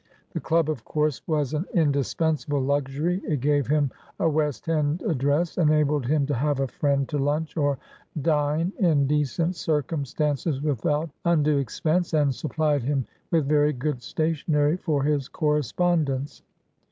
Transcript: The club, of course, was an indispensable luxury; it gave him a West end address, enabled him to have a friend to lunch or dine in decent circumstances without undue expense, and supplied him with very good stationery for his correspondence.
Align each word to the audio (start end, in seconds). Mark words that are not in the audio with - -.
The 0.31 0.39
club, 0.39 0.67
of 0.67 0.83
course, 0.83 1.21
was 1.27 1.53
an 1.53 1.67
indispensable 1.75 2.59
luxury; 2.59 3.21
it 3.27 3.39
gave 3.39 3.67
him 3.67 3.91
a 4.19 4.27
West 4.27 4.67
end 4.67 5.03
address, 5.03 5.59
enabled 5.59 6.07
him 6.07 6.25
to 6.25 6.33
have 6.33 6.59
a 6.59 6.67
friend 6.67 7.07
to 7.09 7.19
lunch 7.19 7.55
or 7.55 7.77
dine 8.19 8.73
in 8.79 9.05
decent 9.05 9.55
circumstances 9.55 10.59
without 10.59 11.11
undue 11.23 11.59
expense, 11.59 12.15
and 12.15 12.33
supplied 12.33 12.81
him 12.81 13.05
with 13.29 13.47
very 13.47 13.73
good 13.73 14.01
stationery 14.01 14.75
for 14.77 15.03
his 15.03 15.27
correspondence. 15.27 16.41